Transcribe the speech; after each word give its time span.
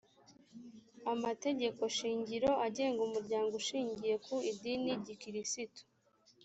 amategeko 1.13 1.81
shingiro 1.97 2.49
agenga 2.65 2.99
umuryango 3.07 3.51
ushingiye 3.61 4.15
ku 4.25 4.35
idini 4.51 4.91
gikiristu 5.05 5.81